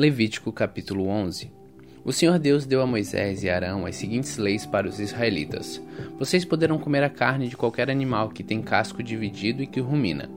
[0.00, 1.52] Levítico capítulo 11
[2.02, 5.78] O Senhor Deus deu a Moisés e Arão as seguintes leis para os israelitas:
[6.18, 10.30] Vocês poderão comer a carne de qualquer animal que tem casco dividido e que rumina,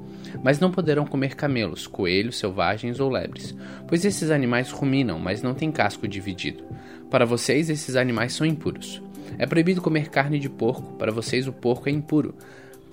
[0.44, 3.55] mas não poderão comer camelos, coelhos selvagens ou lebres,
[3.88, 6.66] pois esses animais ruminam, mas não têm casco dividido.
[7.09, 9.02] Para vocês, esses animais são impuros.
[9.38, 12.36] É proibido comer carne de porco, para vocês o porco é impuro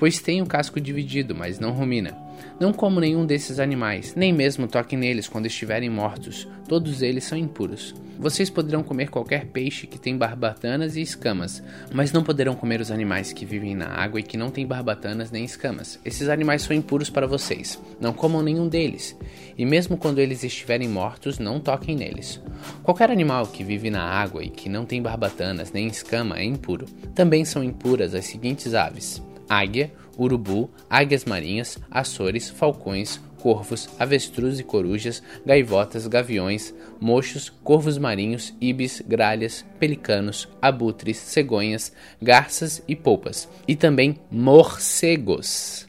[0.00, 2.16] pois tem o casco dividido, mas não rumina.
[2.59, 7.37] Não como nenhum desses animais, nem mesmo toquem neles quando estiverem mortos, todos eles são
[7.38, 7.95] impuros.
[8.20, 12.91] Vocês poderão comer qualquer peixe que tem barbatanas e escamas, mas não poderão comer os
[12.91, 15.98] animais que vivem na água e que não têm barbatanas nem escamas.
[16.05, 17.80] Esses animais são impuros para vocês.
[17.98, 19.16] Não comam nenhum deles,
[19.57, 22.38] e mesmo quando eles estiverem mortos, não toquem neles.
[22.82, 26.84] Qualquer animal que vive na água e que não tem barbatanas nem escama é impuro.
[27.15, 34.62] Também são impuras as seguintes aves: águia, urubu, águias marinhas, açores, falcões, corvos, avestruz e
[34.62, 43.74] corujas, gaivotas, gaviões, mochos, corvos marinhos, ibis, gralhas, pelicanos, abutres, cegonhas, garças e polpas, e
[43.74, 45.88] também morcegos.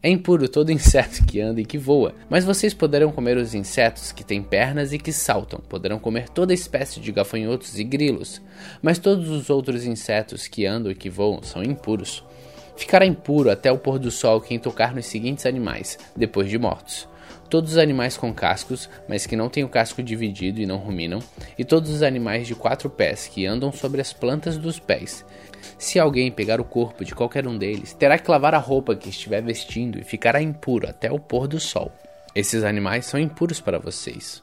[0.00, 4.12] É impuro todo inseto que anda e que voa, mas vocês poderão comer os insetos
[4.12, 8.40] que têm pernas e que saltam, poderão comer toda espécie de gafanhotos e grilos,
[8.80, 12.24] mas todos os outros insetos que andam e que voam são impuros.
[12.78, 17.08] Ficará impuro até o pôr do sol quem tocar nos seguintes animais, depois de mortos.
[17.50, 21.18] Todos os animais com cascos, mas que não têm o casco dividido e não ruminam,
[21.58, 25.24] e todos os animais de quatro pés que andam sobre as plantas dos pés.
[25.76, 29.08] Se alguém pegar o corpo de qualquer um deles, terá que lavar a roupa que
[29.08, 31.90] estiver vestindo e ficará impuro até o pôr do sol.
[32.32, 34.40] Esses animais são impuros para vocês.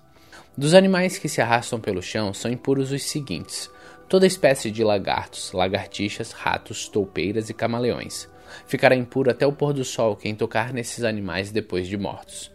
[0.57, 3.69] Dos animais que se arrastam pelo chão, são impuros os seguintes:
[4.07, 8.29] toda espécie de lagartos, lagartixas, ratos, toupeiras e camaleões.
[8.67, 12.51] Ficará impuro até o pôr do sol quem tocar nesses animais depois de mortos.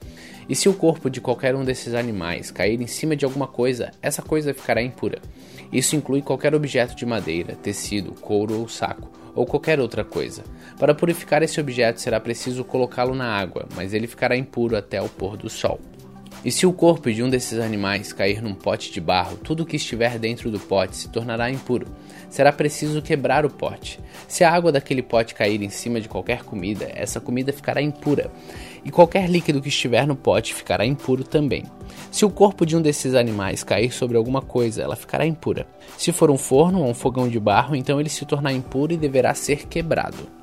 [0.48, 3.92] E se o corpo de qualquer um desses animais cair em cima de alguma coisa,
[4.03, 5.20] essa coisa ficará impura.
[5.73, 10.42] Isso inclui qualquer objeto de madeira, tecido, couro ou saco, ou qualquer outra coisa.
[10.79, 15.08] Para purificar esse objeto será preciso colocá-lo na água, mas ele ficará impuro até o
[15.08, 15.80] pôr do sol.
[16.42, 19.77] E se o corpo de um desses animais cair num pote de barro, tudo que
[19.77, 21.86] estiver dentro do pote se tornará impuro.
[22.30, 24.01] Será preciso quebrar o pote.
[24.27, 28.33] Se a água daquele pote cair em cima de qualquer comida, essa comida ficará impura.
[28.83, 31.64] E qualquer líquido que estiver no pote ficará impuro também.
[32.11, 35.67] Se o corpo de um desses animais cair sobre alguma coisa, ela ficará impura.
[35.98, 38.96] Se for um forno ou um fogão de barro, então ele se tornará impuro e
[38.96, 40.39] deverá ser quebrado.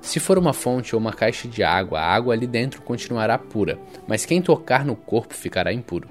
[0.00, 3.78] Se for uma fonte ou uma caixa de água, a água ali dentro continuará pura,
[4.06, 6.08] mas quem tocar no corpo ficará impuro.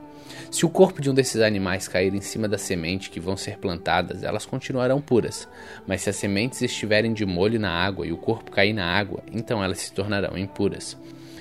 [0.52, 3.58] Se o corpo de um desses animais cair em cima da semente que vão ser
[3.58, 5.48] plantadas, elas continuarão puras.
[5.88, 9.22] Mas se as sementes estiverem de molho na água e o corpo cair na água,
[9.32, 10.98] então elas se tornarão impuras.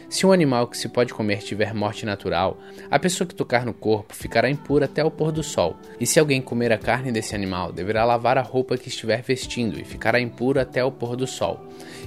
[0.09, 2.57] Se um animal que se pode comer tiver morte natural,
[2.91, 5.77] a pessoa que tocar no corpo ficará impura até o pôr do sol.
[6.01, 9.79] E se alguém comer a carne desse animal, deverá lavar a roupa que estiver vestindo
[9.79, 11.61] e ficará impuro até o pôr do sol.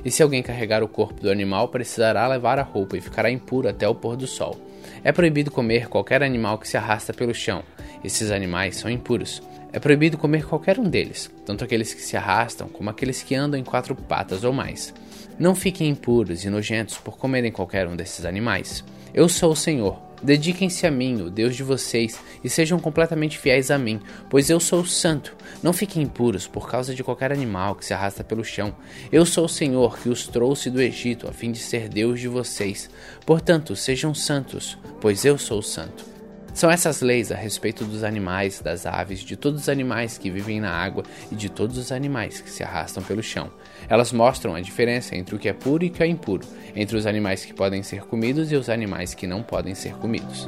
[0.03, 3.69] E se alguém carregar o corpo do animal, precisará lavar a roupa e ficará impuro
[3.69, 4.57] até o pôr do sol.
[5.03, 7.63] É proibido comer qualquer animal que se arrasta pelo chão.
[8.03, 9.41] Esses animais são impuros.
[9.73, 13.59] É proibido comer qualquer um deles, tanto aqueles que se arrastam como aqueles que andam
[13.59, 14.93] em quatro patas ou mais.
[15.39, 18.83] Não fiquem impuros e nojentos por comerem qualquer um desses animais.
[19.13, 20.10] Eu sou o Senhor.
[20.23, 23.99] Dediquem-se a mim, o Deus de vocês, e sejam completamente fiéis a mim,
[24.29, 25.35] pois eu sou santo.
[25.63, 28.75] Não fiquem impuros por causa de qualquer animal que se arrasta pelo chão.
[29.11, 32.27] Eu sou o Senhor que os trouxe do Egito a fim de ser Deus de
[32.27, 32.89] vocês.
[33.25, 36.10] Portanto, sejam santos, pois eu sou santo.
[36.53, 40.59] São essas leis a respeito dos animais, das aves, de todos os animais que vivem
[40.59, 43.49] na água e de todos os animais que se arrastam pelo chão.
[43.87, 46.45] Elas mostram a diferença entre o que é puro e o que é impuro,
[46.75, 50.47] entre os animais que podem ser comidos e os animais que não podem ser comidos.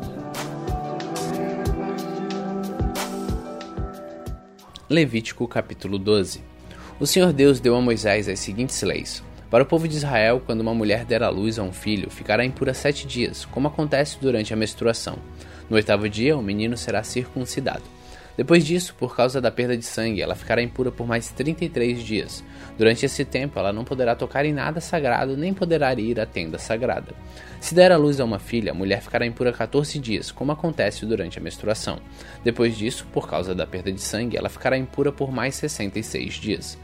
[4.90, 6.44] Levítico capítulo 12
[7.00, 9.24] O Senhor Deus deu a Moisés as seguintes leis.
[9.50, 12.44] Para o povo de Israel, quando uma mulher der à luz a um filho, ficará
[12.44, 15.18] impura sete dias, como acontece durante a menstruação.
[15.70, 17.84] No oitavo dia, o menino será circuncidado.
[18.36, 22.44] Depois disso, por causa da perda de sangue, ela ficará impura por mais 33 dias.
[22.78, 26.58] Durante esse tempo, ela não poderá tocar em nada sagrado, nem poderá ir à tenda
[26.58, 27.14] sagrada.
[27.60, 31.06] Se der à luz a uma filha, a mulher ficará impura 14 dias, como acontece
[31.06, 32.00] durante a menstruação.
[32.44, 36.80] Depois disso, por causa da perda de sangue, ela ficará impura por mais 66 dias.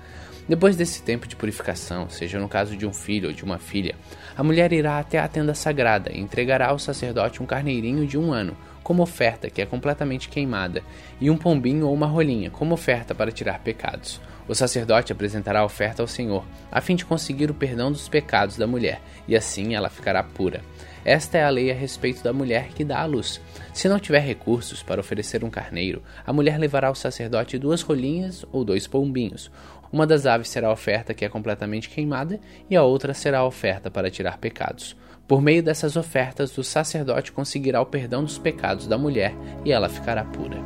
[0.49, 3.93] Depois desse tempo de purificação, seja no caso de um filho ou de uma filha,
[4.35, 8.33] a mulher irá até a tenda sagrada e entregará ao sacerdote um carneirinho de um
[8.33, 10.81] ano, como oferta, que é completamente queimada,
[11.21, 14.19] e um pombinho ou uma rolinha, como oferta para tirar pecados.
[14.47, 18.57] O sacerdote apresentará a oferta ao Senhor, a fim de conseguir o perdão dos pecados
[18.57, 20.63] da mulher, e assim ela ficará pura.
[21.05, 23.39] Esta é a lei a respeito da mulher que dá à luz.
[23.71, 28.43] Se não tiver recursos para oferecer um carneiro, a mulher levará ao sacerdote duas rolinhas
[28.51, 29.51] ou dois pombinhos,
[29.91, 32.39] uma das aves será a oferta que é completamente queimada
[32.69, 34.95] e a outra será a oferta para tirar pecados.
[35.27, 39.33] Por meio dessas ofertas, o sacerdote conseguirá o perdão dos pecados da mulher
[39.63, 40.57] e ela ficará pura.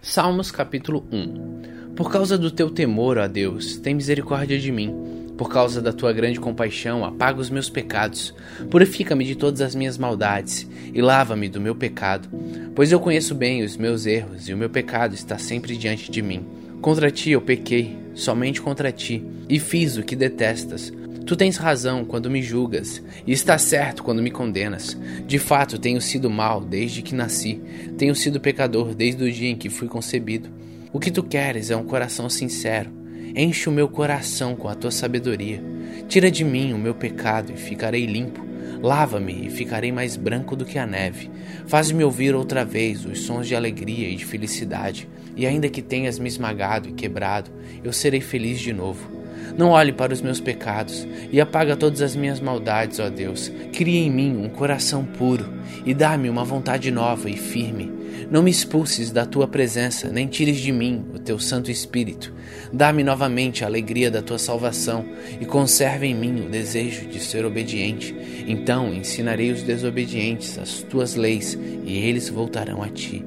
[0.00, 5.48] Salmos capítulo 1 Por causa do teu temor, ó Deus, tem misericórdia de mim por
[5.50, 8.34] causa da tua grande compaixão, apaga os meus pecados.
[8.70, 12.28] Purifica-me de todas as minhas maldades e lava-me do meu pecado,
[12.74, 16.22] pois eu conheço bem os meus erros e o meu pecado está sempre diante de
[16.22, 16.44] mim.
[16.80, 20.92] Contra ti eu pequei, somente contra ti, e fiz o que detestas.
[21.26, 24.96] Tu tens razão quando me julgas, e estás certo quando me condenas.
[25.26, 27.62] De fato, tenho sido mal desde que nasci,
[27.96, 30.50] tenho sido pecador desde o dia em que fui concebido.
[30.92, 33.03] O que tu queres é um coração sincero
[33.36, 35.60] Enche o meu coração com a tua sabedoria.
[36.06, 38.46] Tira de mim o meu pecado e ficarei limpo.
[38.80, 41.28] Lava-me e ficarei mais branco do que a neve.
[41.66, 45.08] Faz-me ouvir outra vez os sons de alegria e de felicidade.
[45.34, 47.50] E ainda que tenhas me esmagado e quebrado,
[47.82, 49.10] eu serei feliz de novo.
[49.58, 53.50] Não olhe para os meus pecados e apaga todas as minhas maldades, ó Deus.
[53.72, 55.52] Cria em mim um coração puro
[55.84, 58.03] e dá-me uma vontade nova e firme.
[58.30, 62.32] Não me expulses da tua presença, nem tires de mim o teu Santo Espírito.
[62.72, 65.04] Dá-me novamente a alegria da tua salvação
[65.40, 68.14] e conserva em mim o desejo de ser obediente.
[68.46, 73.24] Então ensinarei os desobedientes as tuas leis e eles voltarão a ti.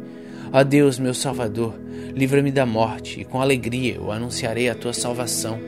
[0.51, 1.75] Ó Deus, meu Salvador,
[2.15, 5.59] livra-me da morte e com alegria eu anunciarei a tua salvação.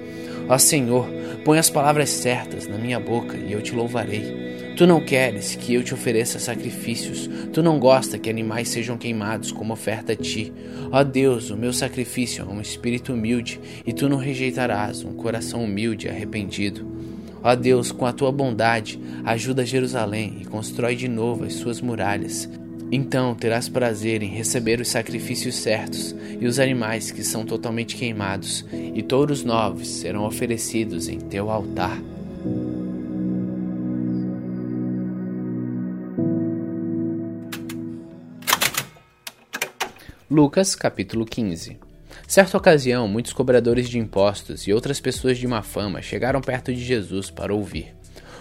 [0.48, 1.08] Ó Senhor,
[1.46, 4.59] põe as palavras certas na minha boca e eu te louvarei.
[4.80, 9.52] Tu não queres que eu te ofereça sacrifícios, tu não gosta que animais sejam queimados
[9.52, 10.54] como oferta a ti.
[10.90, 15.66] Ó Deus, o meu sacrifício é um espírito humilde, e tu não rejeitarás um coração
[15.66, 16.88] humilde e arrependido.
[17.44, 22.48] Ó Deus, com a tua bondade, ajuda Jerusalém e constrói de novo as suas muralhas.
[22.90, 28.66] Então terás prazer em receber os sacrifícios certos e os animais que são totalmente queimados,
[28.72, 32.02] e touros novos serão oferecidos em teu altar.
[40.32, 41.80] Lucas capítulo 15
[42.28, 46.86] Certa ocasião, muitos cobradores de impostos e outras pessoas de má fama chegaram perto de
[46.86, 47.96] Jesus para ouvir.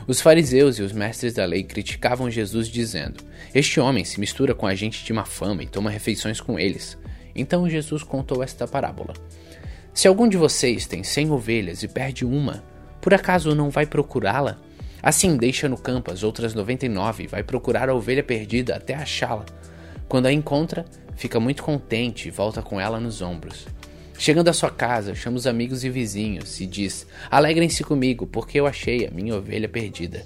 [0.06, 3.24] Os fariseus e os mestres da lei criticavam Jesus, dizendo:
[3.54, 6.98] Este homem se mistura com a gente de má fama e toma refeições com eles.
[7.34, 9.14] Então Jesus contou esta parábola:
[9.94, 12.62] Se algum de vocês tem cem ovelhas e perde uma,
[13.00, 14.58] por acaso não vai procurá-la?
[15.02, 18.76] Assim deixa no campo as outras noventa e nove e vai procurar a ovelha perdida
[18.76, 19.46] até achá-la.
[20.06, 20.84] Quando a encontra,
[21.18, 23.66] fica muito contente e volta com ela nos ombros.
[24.16, 28.66] Chegando à sua casa, chama os amigos e vizinhos e diz: Alegrem-se comigo, porque eu
[28.66, 30.24] achei a minha ovelha perdida.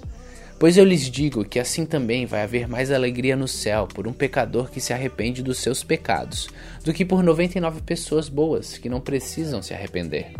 [0.59, 4.13] Pois eu lhes digo que assim também vai haver mais alegria no céu por um
[4.13, 6.47] pecador que se arrepende dos seus pecados,
[6.85, 10.31] do que por 99 pessoas boas que não precisam se arrepender.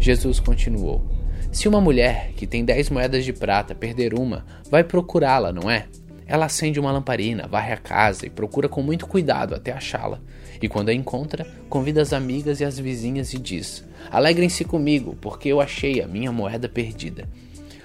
[0.00, 1.04] Jesus continuou:
[1.52, 5.86] Se uma mulher que tem dez moedas de prata perder uma, vai procurá-la, não é?
[6.26, 10.20] Ela acende uma lamparina, varre a casa e procura com muito cuidado até achá-la.
[10.60, 15.48] E quando a encontra, convida as amigas e as vizinhas e diz: Alegrem-se comigo, porque
[15.48, 17.28] eu achei a minha moeda perdida.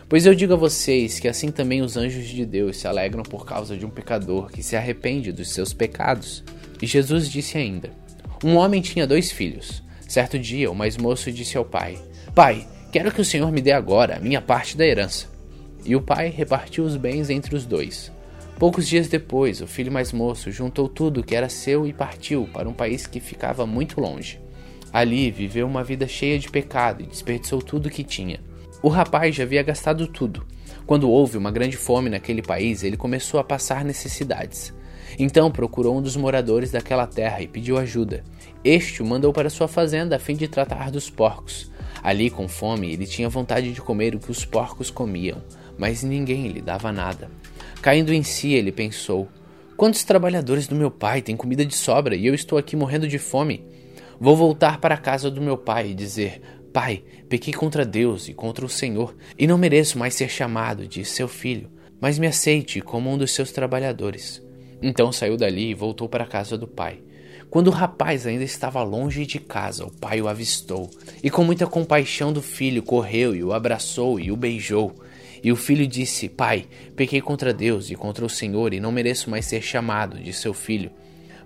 [0.08, 3.46] Pois eu digo a vocês que assim também os anjos de Deus se alegram por
[3.46, 6.43] causa de um pecador que se arrepende dos seus pecados.
[6.81, 7.91] E Jesus disse ainda:
[8.43, 9.84] Um homem tinha dois filhos.
[10.08, 12.00] Certo dia, o mais moço disse ao pai:
[12.34, 15.27] Pai, quero que o Senhor me dê agora a minha parte da herança.
[15.86, 18.12] E o pai repartiu os bens entre os dois.
[18.60, 22.68] Poucos dias depois, o filho mais moço juntou tudo que era seu e partiu para
[22.68, 24.38] um país que ficava muito longe.
[24.92, 28.42] Ali viveu uma vida cheia de pecado e desperdiçou tudo que tinha.
[28.84, 30.46] O rapaz já havia gastado tudo.
[30.86, 34.74] Quando houve uma grande fome naquele país, ele começou a passar necessidades.
[35.18, 38.25] Então procurou um dos moradores daquela terra e pediu ajuda.
[38.62, 41.72] Este o mandou para sua fazenda a fim de tratar dos porcos.
[42.04, 45.42] Ali, com fome, ele tinha vontade de comer o que os porcos comiam,
[45.78, 47.30] mas ninguém lhe dava nada.
[47.81, 49.27] Caindo em si, ele pensou:
[49.77, 53.17] Quantos trabalhadores do meu pai têm comida de sobra e eu estou aqui morrendo de
[53.17, 53.65] fome?
[54.19, 56.41] Vou voltar para a casa do meu pai e dizer:
[56.74, 61.05] Pai, pequei contra Deus e contra o Senhor, e não mereço mais ser chamado de
[61.05, 61.69] seu filho,
[62.01, 64.43] mas me aceite como um dos seus trabalhadores.
[64.81, 67.01] Então saiu dali e voltou para a casa do pai.
[67.50, 70.89] Quando o rapaz ainda estava longe de casa, o pai o avistou
[71.24, 74.93] e, com muita compaixão do filho, correu e o abraçou e o beijou.
[75.43, 76.65] E o filho disse: Pai,
[76.96, 80.53] pequei contra Deus e contra o Senhor e não mereço mais ser chamado de seu
[80.53, 80.91] filho.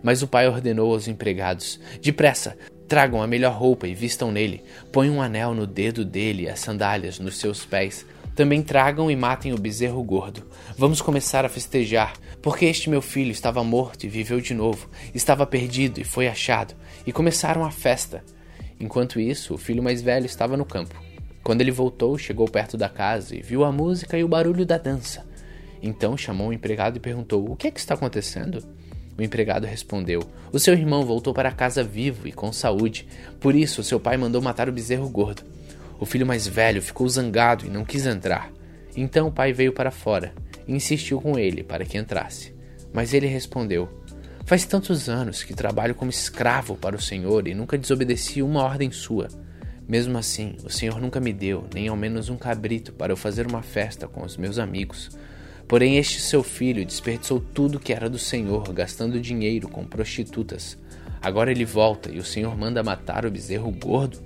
[0.01, 2.57] Mas o pai ordenou aos empregados: Depressa,
[2.87, 4.63] tragam a melhor roupa e vistam nele.
[4.91, 8.05] Ponham um anel no dedo dele e as sandálias nos seus pés.
[8.35, 10.43] Também tragam e matem o bezerro gordo.
[10.75, 15.45] Vamos começar a festejar, porque este meu filho estava morto e viveu de novo, estava
[15.45, 16.73] perdido e foi achado.
[17.05, 18.23] E começaram a festa.
[18.79, 21.12] Enquanto isso, o filho mais velho estava no campo.
[21.43, 24.77] Quando ele voltou, chegou perto da casa e viu a música e o barulho da
[24.77, 25.25] dança.
[25.81, 28.63] Então chamou o empregado e perguntou: O que é que está acontecendo?
[29.17, 30.21] O empregado respondeu:
[30.53, 33.05] O seu irmão voltou para casa vivo e com saúde.
[33.41, 35.43] Por isso, seu pai mandou matar o bezerro gordo.
[35.99, 38.49] O filho mais velho ficou zangado e não quis entrar.
[38.95, 40.33] Então o pai veio para fora
[40.65, 42.55] e insistiu com ele para que entrasse.
[42.93, 43.89] Mas ele respondeu:
[44.45, 48.91] Faz tantos anos que trabalho como escravo para o Senhor e nunca desobedeci uma ordem
[48.91, 49.27] sua.
[49.87, 53.45] Mesmo assim, o Senhor nunca me deu nem ao menos um cabrito para eu fazer
[53.47, 55.11] uma festa com os meus amigos.
[55.67, 60.77] Porém, este seu filho desperdiçou tudo que era do Senhor, gastando dinheiro com prostitutas.
[61.21, 64.19] Agora ele volta e o Senhor manda matar o bezerro gordo?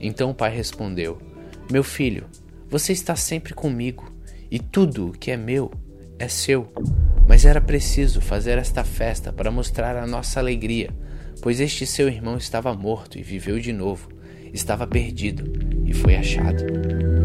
[0.00, 1.18] Então o pai respondeu:
[1.70, 2.26] Meu filho,
[2.68, 4.12] você está sempre comigo,
[4.50, 5.70] e tudo o que é meu
[6.18, 6.72] é seu.
[7.28, 10.90] Mas era preciso fazer esta festa para mostrar a nossa alegria,
[11.42, 14.08] pois este seu irmão estava morto e viveu de novo,
[14.52, 15.44] estava perdido
[15.84, 17.15] e foi achado.